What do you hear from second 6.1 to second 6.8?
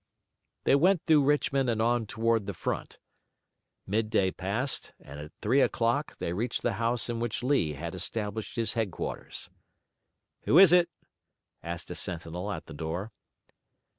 they reached the